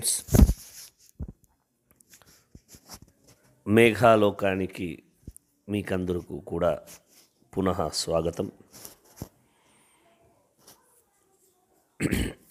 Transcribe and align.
Friends 0.00 0.18
మేఘాలోకానికి 3.66 4.86
మీకందరకు 5.68 6.36
కూడా 6.50 6.70
పునః 7.52 7.80
స్వాగతం. 7.94 8.46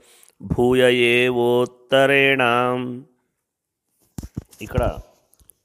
భూయ 0.43 0.83
ఏవోత్తరేణ 0.91 2.43
ఇక్కడ 4.63 4.99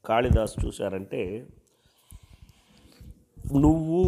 కాళిదాస్ 0.04 0.54
చూశారంటే 0.64 1.46
నువ్వు 3.56 4.00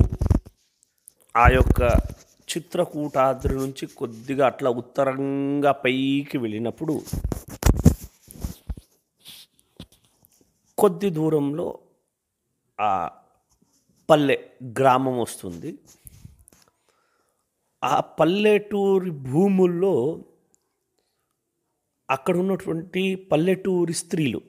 ఆ 1.36 1.48
యొక్క 1.48 1.82
చిత్రకూటాద్రి 2.48 3.54
నుంచి 3.54 3.86
కొద్దిగా 3.86 4.46
అట్లా 4.46 4.70
ఉత్తరంగా 4.70 5.72
పైకి 5.72 6.38
వెళ్ళినప్పుడు 6.38 7.02
కొద్ది 10.78 11.10
దూరంలో 11.10 11.78
ఆ 12.80 13.10
పల్లె 14.10 14.36
గ్రామం 14.80 15.18
వస్తుంది. 15.18 15.78
ఆ 17.84 18.00
పల్లెటూరి 18.00 19.10
భూముల్లో 19.10 20.24
అక్కడ 22.10 22.36
ఉన్నటువంటి 22.36 23.14
పల్లెటూరి 23.14 23.92
స్త్రీలు 23.92 24.40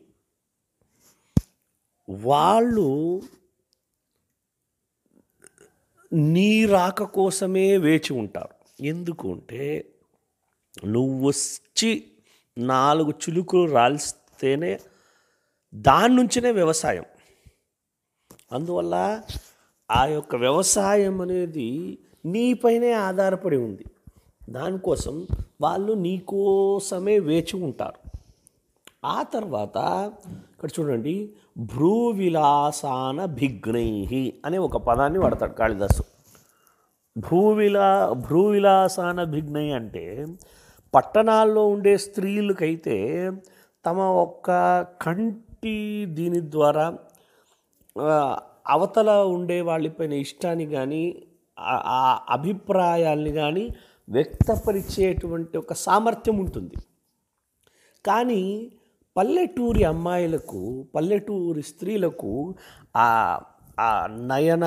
వాళ్ళు 2.09 3.21
నీ 6.13 6.65
రాక 6.65 7.03
కోసమే 7.03 7.77
వేచి 7.77 8.13
ఉంటారు. 8.13 8.83
ఎందుకు 8.83 9.31
అంటే 9.31 9.89
నువ్వు 10.85 11.27
వచ్చి 11.27 12.11
నాలుగు 12.57 13.09
చిలుకులు 13.09 13.71
రాలిస్తేనే 13.71 14.79
దాని 15.75 16.15
నుంచినే 16.15 16.51
వ్యవసాయం. 16.51 17.05
అందువల్ల 18.51 19.21
ఆ 19.91 20.05
యొక్క 20.05 20.35
వ్యవసాయం 20.35 21.21
అనేది 21.21 21.97
నీపైనే 22.25 22.91
ఆధారపడి 22.91 23.57
ఉంది. 23.57 23.85
దానికోసం 24.49 25.27
వాళ్ళు 25.61 25.93
నీకోసమే 25.93 27.19
వేచి 27.19 27.55
ఉంటారు. 27.63 27.99
ఆ 29.05 29.17
తర్వాత 29.33 29.77
ఇక్కడ 30.53 30.69
చూడండి 30.79 31.16
భ్రూవిలాసాన 31.57 33.25
భిఘ్నై 33.25 33.89
అనే 34.45 34.57
ఒక 34.57 34.77
పదాన్ని 34.77 35.19
వాడతాడు 35.19 35.53
కాళిదాసు. 35.53 36.03
భూవిలా 37.17 37.89
భ్రూవిలాసాన 38.13 39.23
భిఘ్నై 39.23 39.67
అంటే 39.71 40.05
పట్టణాల్లో 40.94 41.67
ఉండే 41.67 41.97
స్త్రీలకైతే 41.97 42.97
తమ 43.85 43.99
ఒక్క 44.25 44.49
కంటి 45.01 46.05
దీని 46.05 46.41
ద్వారా 46.51 46.85
అవతల 48.69 49.09
ఉండే 49.09 49.61
వాళ్ళపైన 49.61 50.13
ఇష్టాన్ని 50.13 50.65
కానీ 50.65 51.03
ఆ 51.57 52.23
అభిప్రాయాల్ని 52.29 53.31
కానీ 53.31 53.65
వ్యక్తపరిచేటువంటి 54.09 55.57
ఒక 55.57 55.73
సామర్థ్యం 55.73 56.38
ఉంటుంది. 56.38 56.77
కానీ 58.05 58.71
పల్లెటూరి 59.16 59.83
అమ్మాయిలకు 59.83 60.88
పల్లెటూరి 60.95 61.61
స్త్రీలకు 61.61 62.55
ఆ 62.95 63.39
ఆ 63.79 64.07
నయన 64.07 64.65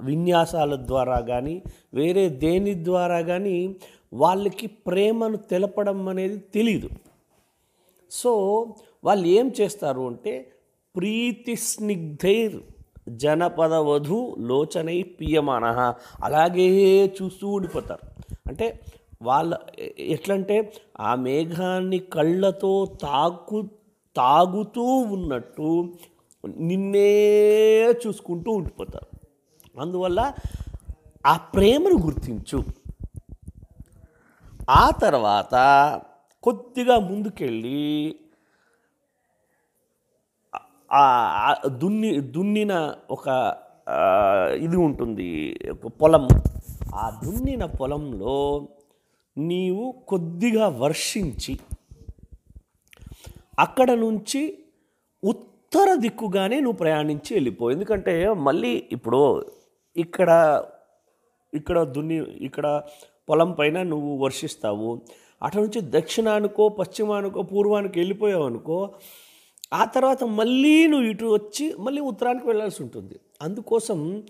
విన్యాసాల 0.00 0.74
ద్వారా 0.74 1.20
కానీ 1.20 1.62
వేరే 1.94 2.28
దేని 2.28 2.84
ద్వారా 2.84 3.20
కానీ 3.22 3.76
వాళ్ళకి 4.12 4.66
ప్రేమను 4.66 5.36
తెలపడం 5.36 6.08
అనేది 6.08 6.38
తెలియదు 6.38 6.90
సో 8.10 8.32
వాళ్ళు 9.04 9.26
ఏం 9.28 9.52
చేస్తారు 9.60 10.00
అంటే 10.00 10.52
ప్రీతి 10.96 11.54
స్నిగ్ధైర్ 11.56 12.58
జనపద 13.08 13.74
వధు 13.74 14.36
లోచనై 14.38 15.02
పియమాన 15.02 15.94
అలాగే 16.22 16.68
చూస్తూ 17.06 17.48
ఉండిపోతారు. 17.48 18.21
అంటే 18.46 18.80
వాళ్ళ 19.22 19.58
ఎట్లంటే 19.98 20.72
ఆ 21.00 21.14
మేఘాన్ని 21.14 21.98
కళ్ళతో 21.98 22.86
తాకు 23.02 23.68
తాగుతూ 24.16 24.82
ఉన్నట్టు 24.82 25.92
నిన్నే 26.58 27.10
చూసుకుంటూ 28.06 28.50
ఉండిపోతారు. 28.50 29.06
అందువల్ల 29.80 30.32
ఆ 31.26 31.36
ప్రేమను 31.36 31.98
గుర్తించు. 32.04 32.64
ఆ 34.70 34.90
తర్వాత 34.90 35.54
కొద్దిగా 36.42 36.98
ముందుకెళ్ళి 36.98 38.16
దున్ని 41.66 42.20
దున్నిన 42.20 42.94
ఒక 43.10 43.28
ఇది 44.60 44.76
ఉంటుంది 44.76 45.58
పొలం. 46.00 46.28
ఆ 46.94 47.20
దున్నిన 47.24 47.64
పొలంలో 47.64 48.68
నీవు 49.38 49.94
కొద్దిగా 50.08 50.68
వర్షించి 50.68 51.58
అక్కడ 53.58 53.90
నుంచి 53.90 54.58
ఉత్తర 55.22 55.94
దిక్కుగానే 55.94 56.60
నువ్వు 56.60 56.78
ప్రయాణించి 56.78 57.34
వెళ్ళిపో 57.34 57.70
ఎందుకంటే 57.70 58.28
మళ్ళీ 58.28 58.88
ఇప్పుడు 58.92 59.46
ఇక్కడ 59.96 60.30
ఇక్కడ 61.54 61.82
దున్ని 61.82 62.18
ఇక్కడ 62.18 62.82
పొలం 63.28 63.52
పైన 63.52 63.82
నువ్వు 63.82 64.16
వర్షిస్తావు. 64.16 65.00
అటు 65.42 65.58
నుంచి 65.58 65.80
దక్షిణానికో 65.80 66.68
పశ్చిమానికో 66.68 67.42
పూర్వానికి 67.42 68.00
వెళ్ళిపోయావు 68.00 68.44
అనుకో 68.44 68.94
ఆ 69.72 69.84
తర్వాత 69.84 70.24
మళ్ళీ 70.24 70.86
నువ్వు 70.86 71.08
ఇటు 71.08 71.24
వచ్చి 71.24 71.74
మళ్ళీ 71.78 72.00
ఉత్తరానికి 72.00 72.46
వెళ్ళాల్సి 72.46 72.82
ఉంటుంది. 72.82 73.20
అందుకోసం 73.42 74.22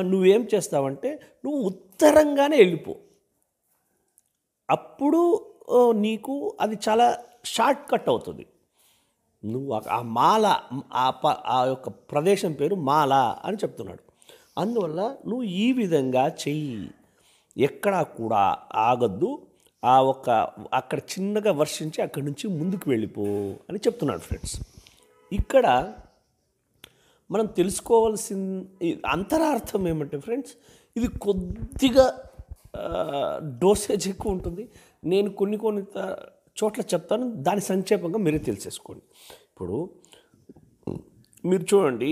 నువ్వేం 0.00 0.48
చేస్తావంటే 0.54 1.20
నువ్వు 1.44 1.60
ఉత్తరంగానే 1.62 2.56
వెళ్ళిపో. 2.56 2.96
అప్పుడు 4.70 5.46
నీకు 5.90 6.56
అది 6.60 6.78
చాలా 6.88 7.18
షార్ట్ 7.44 7.90
కట్ 7.90 8.08
అవుతుంది. 8.08 8.46
నువ్వు 9.44 9.72
ఆ- 9.72 9.98
ఆ 9.98 10.02
మాల 10.02 10.60
ఆ 10.94 11.10
ప 11.10 11.26
ఆ 11.26 11.64
యొక్క 11.64 11.88
ప్రదేశం 11.88 12.52
పేరు 12.52 12.74
మాల 12.74 13.36
అని 13.44 13.56
చెప్తున్నాడు. 13.56 14.32
అందువల్ల 14.60 15.02
నువ్వు 15.26 15.42
ఈ 15.42 15.72
విధంగా 15.72 16.28
చెయ్యి. 16.28 16.90
ఎక్కడా 17.58 18.02
కూడా 18.02 18.58
ఆగద్దు. 18.74 19.46
ఆ 19.84 20.02
ఒక 20.02 20.50
అక్కడ 20.74 20.98
చిన్నగా 20.98 21.52
వర్షించి 21.52 22.02
అక్కడి 22.02 22.24
నుంచి 22.24 22.48
ముందుకు 22.48 22.90
వెళ్ళిపో 22.90 23.22
అని 23.68 23.76
చెప్తున్నాడు 23.76 24.20
ఫ్రెండ్స్. 24.20 24.60
ఇక్కడ 25.32 25.92
మనం 27.30 27.46
తెలుసుకోవాల్సిన 27.58 28.40
అంతరార్థం 29.06 29.82
ఏమంటే 29.88 30.18
ఫ్రెండ్స్ 30.18 30.52
ఇది 30.96 31.08
కొద్దిగా 31.18 32.06
డోసేజ్ 33.62 34.08
ఎక్కువ 34.08 34.32
ఉంటుంది. 34.32 34.64
నేను 35.04 35.28
కొన్ని 35.30 35.56
కొన్ని 35.56 35.82
చోట్ల 36.62 36.82
చెప్తాను 36.92 37.26
దాని 37.46 37.60
సంక్షేపంగా 37.60 38.18
మీరే 38.18 38.38
తెలిసేసుకోండి. 38.38 39.04
ఇప్పుడు 39.50 39.76
మీరు 41.44 41.64
చూడండి 41.70 42.10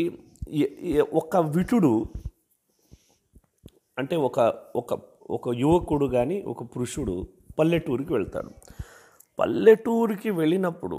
ఒక 1.13 1.37
విటుడు 1.57 1.93
అంటే 3.99 4.17
ఒక 4.29 4.39
ఒక 4.77 4.93
ఒక 5.31 5.49
యువకుడు 5.55 6.07
కానీ 6.07 6.37
ఒక 6.43 6.63
పురుషుడు 6.63 7.15
పల్లెటూరికి 7.59 8.13
వెళ్తాడు. 8.13 8.51
పల్లెటూరికి 9.39 10.31
వెళ్ళినప్పుడు 10.31 10.99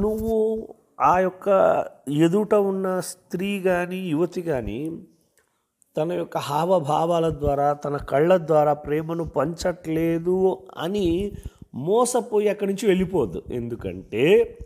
నువ్వు 0.00 0.36
ఆ 1.00 1.18
యొక్క 1.18 1.48
ఎదుట 2.08 2.54
ఉన్న 2.54 3.00
స్త్రీ 3.00 3.60
కానీ 3.60 3.96
యువతి 3.96 4.42
కానీ 4.42 4.90
తన 5.96 6.12
యొక్క 6.12 6.36
హావభావాల 6.36 7.28
ద్వారా 7.28 7.72
తన 7.72 7.96
కళ్ళ 7.96 8.36
ద్వారా 8.36 8.72
ప్రేమను 8.72 9.24
పంచట్లేదు 9.24 10.66
అని 10.78 11.32
మోసపోయి 11.74 12.48
అక్కడి 12.48 12.70
నుంచి 12.70 12.88
వెళ్ళిపోద్దు 12.88 13.42
ఎందుకంటే 13.52 14.58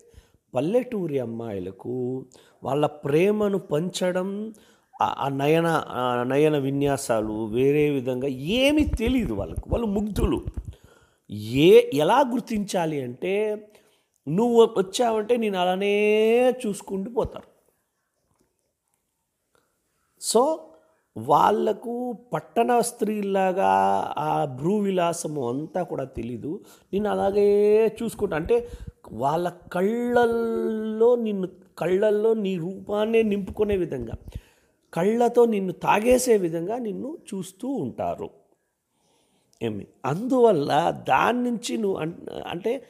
పల్లెటూరి 0.55 1.19
అమ్మాయిలకు 1.19 2.27
వాళ్ళ 2.65 2.87
ప్రేమను 2.87 3.59
పంచడం 3.59 4.55
ఆ 5.03 5.29
నయన 5.29 5.85
నయన 6.23 6.59
విన్యాసాలు 6.59 7.47
వేరే 7.47 7.91
విధంగా 7.91 8.27
ఏమీ 8.29 8.85
తెలియదు 8.85 9.33
వాళ్ళకు. 9.35 9.63
వాళ్ళు 9.69 9.87
ముగ్ధులు. 9.87 10.45
ఏ 11.31 11.91
ఎలా 11.95 12.21
గుర్తించాలి 12.21 13.03
అంటే 13.03 13.57
నువ్వు 14.29 14.65
వచ్చావంటే 14.65 15.37
నేను 15.37 15.59
అలానే 15.59 16.51
చూసుకుంటూ 16.51 17.11
పోతారు. 17.11 17.57
సో 20.21 20.69
వాళ్ళకు 21.19 22.13
పట్టణ 22.13 22.81
స్త్రీలాగా 22.81 23.69
ఆ 24.19 24.45
భ్రూ 24.45 24.79
విలాసము 24.79 25.49
అంతా 25.49 25.83
కూడా 25.83 26.05
తెలీదు. 26.05 26.61
నేను 26.93 27.11
అలాగే 27.11 27.87
చూసుకుంటా. 28.03 28.37
అంటే 28.37 28.69
వాళ్ళ 29.13 29.53
కళ్ళల్లో 29.73 31.17
నిన్ను 31.17 31.49
కళ్ళల్లో 31.79 32.35
నీ 32.35 32.59
రూపాన్నే 32.59 33.23
నింపుకునే 33.23 33.77
విధంగా 33.77 34.13
కళ్ళతో 34.95 35.45
నిన్ను 35.45 35.73
తాగేసే 35.73 36.37
విధంగా 36.37 36.79
నిన్ను 36.79 37.19
చూస్తూ 37.35 37.69
ఉంటారు. 37.69 38.31
ఏమి? 39.63 39.87
అందువల్ల 40.05 41.05
దాని 41.09 41.43
నుంచి 41.43 41.77
నువ్వు 41.77 41.99
అంటే 42.47 42.87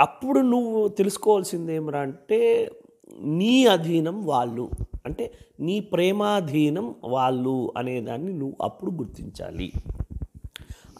అప్పుడు 0.00 0.40
నువ్వు 0.40 0.88
తెలుసుకోవాల్సింది 0.88 1.74
ఏమరా 1.74 2.00
అంటే 2.00 2.70
నీ 3.18 3.66
అధీనం 3.66 4.26
వాళ్ళు. 4.26 4.70
అంటే 5.04 5.38
నీ 5.60 5.80
ప్రేమాధీనం 5.80 6.94
వాళ్ళు 7.04 7.72
అనేదాన్ని 7.76 8.32
నువ్వు 8.32 8.56
అప్పుడు 8.62 8.90
గుర్తించాలి. 8.90 9.72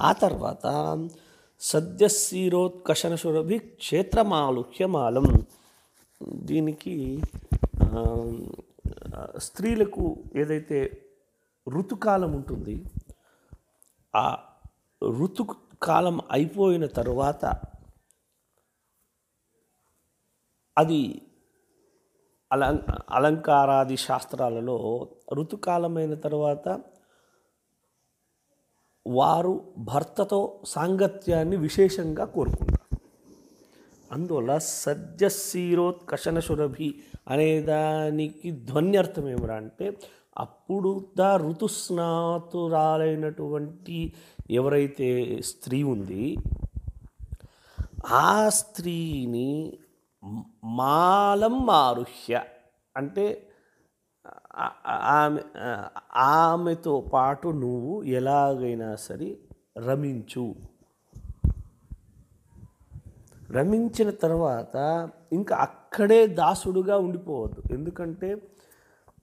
ఆ 0.00 0.12
తర్వాత 0.12 0.66
సద్యశీరోత్కషణ 1.60 3.14
సురభి 3.14 3.58
క్షేత్రమాలుహ్యమాలం. 3.58 5.46
దీనికి 6.32 7.22
స్త్రీలకు 9.36 10.16
ఏదైతే 10.36 11.02
ఋతుకాలం 11.68 12.32
ఉంటుంది 12.32 12.84
ఆ 14.16 14.36
ఋతుకాలం 15.04 16.20
అయిపోయిన 16.30 16.86
తర్వాత 16.86 17.54
అది 20.78 21.22
అలం 22.52 22.80
అలంకారాది 23.10 23.96
శాస్త్రాలలో 23.96 25.08
ఋతుకాలమైన 25.34 26.14
తర్వాత 26.14 26.80
వారు 29.06 29.74
భర్తతో 29.78 30.60
సాంగత్యాన్ని 30.64 31.56
విశేషంగా 31.56 32.24
కోరుకుంటారు. 32.24 32.98
అందువల్ల 34.12 34.58
సద్యశీరోత్కషణ 34.58 36.38
సురభి 36.38 37.00
అనే 37.28 37.62
దానికి 37.62 38.50
ధ్వన్యర్థం 38.50 39.28
ఏమిరా 39.28 39.54
అంటే 39.54 39.98
అప్పుడు 40.38 41.12
దా 41.18 41.36
ఋతుస్నాతురాలైనటువంటి 41.36 44.12
ఎవరైతే 44.50 45.42
స్త్రీ 45.42 45.82
ఉంది 45.82 46.36
ఆ 48.10 48.48
స్త్రీని 48.48 49.78
మాలం 50.64 51.70
ఆరుహ్య 51.70 52.42
అంటే 52.96 53.48
ఆమె 55.14 55.40
ఆమెతో 56.16 57.00
పాటు 57.14 57.48
నువ్వు 57.48 58.02
ఎలాగైనా 58.02 58.96
సరే 58.96 59.38
రమించు. 59.78 60.54
రమించిన 63.50 64.10
తర్వాత 64.10 64.76
ఇంకా 65.32 65.56
అక్కడే 65.56 66.26
దాసుడుగా 66.26 66.98
ఉండిపోవద్దు. 66.98 67.62
ఎందుకంటే 67.70 68.30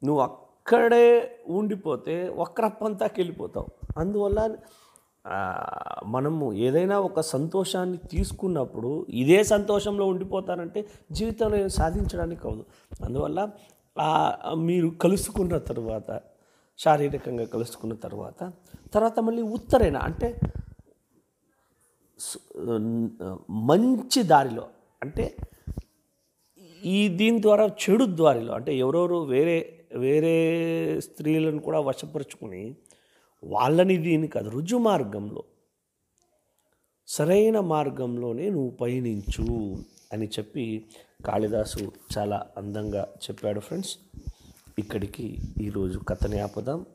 నువ్వు 0.04 0.22
అక్కడే 0.22 1.38
ఉండిపోతే 1.48 2.30
వక్రప్పంతాకి 2.30 3.22
వెళ్ళిపోతావు. 3.22 3.68
అందువల్ల 3.98 4.40
మనము 6.06 6.46
ఏదైనా 6.60 6.98
ఒక 7.00 7.20
సంతోషాన్ని 7.30 7.98
తీసుకున్నప్పుడు 8.12 8.92
ఇదే 9.14 9.40
సంతోషంలో 9.44 10.06
ఉండిపోతారంటే 10.06 10.82
జీవితంలో 11.12 11.58
సాధించడానికి 11.70 12.42
కాదు 12.42 12.64
అందువల్ల 13.04 13.40
మీరు 14.60 14.90
కలుసుకున్న 15.02 15.58
తర్వాత 15.68 16.10
శారీరకంగా 16.80 17.46
కలుసుకున్న 17.46 17.94
తర్వాత 17.96 18.44
తర్వాత 18.94 19.20
మళ్ళీ 19.20 19.44
ఉత్తరైన 19.50 19.98
అంటే 19.98 20.30
మంచి 23.64 24.22
దారిలో 24.24 24.66
అంటే 25.02 25.26
ఈ 26.90 27.00
దీని 27.10 27.40
ద్వారా 27.42 27.66
చెడు 27.82 28.06
దారిలో 28.16 28.52
అంటే 28.54 28.72
ఎవరెవరు 28.78 29.18
వేరే 29.26 29.58
వేరే 29.96 30.36
స్త్రీలను 31.00 31.60
కూడా 31.60 31.80
వశపరుచుకుని 31.80 32.64
వాళ్ళని 33.44 33.98
దీని 33.98 34.28
కాదు 34.28 34.50
రుజు 34.50 34.76
మార్గంలో. 34.76 35.44
సరైన 37.08 37.60
మార్గంలోనే 37.60 38.50
నువ్వు 38.50 38.70
పయనించు 38.70 39.78
అని 40.14 40.28
చెప్పి 40.28 40.86
కాళిదాసు 41.26 41.92
చాలా 42.18 42.48
అందంగా 42.58 43.08
చెప్పాడు 43.24 43.60
ఫ్రెండ్స్. 43.60 43.98
ఇక్కడికి 44.80 45.38
ఈరోజు 45.62 46.00
కథని 46.00 46.40
ఆపదాం 46.40 46.86